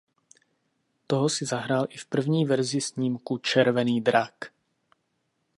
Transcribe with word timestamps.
Toho 1.07 1.29
si 1.29 1.45
zahrál 1.45 1.87
i 1.89 1.97
v 1.97 2.05
první 2.05 2.45
verzi 2.45 2.81
snímku 2.81 3.37
"Červený 3.37 4.01
drak". 4.01 4.51